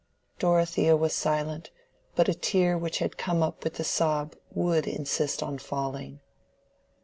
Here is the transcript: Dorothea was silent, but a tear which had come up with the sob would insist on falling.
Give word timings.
Dorothea 0.39 0.97
was 0.97 1.13
silent, 1.13 1.69
but 2.15 2.27
a 2.27 2.33
tear 2.33 2.75
which 2.75 2.97
had 2.97 3.17
come 3.19 3.43
up 3.43 3.63
with 3.63 3.75
the 3.75 3.83
sob 3.83 4.35
would 4.49 4.87
insist 4.87 5.43
on 5.43 5.59
falling. 5.59 6.21